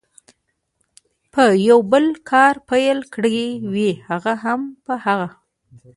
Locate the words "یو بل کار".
1.69-2.55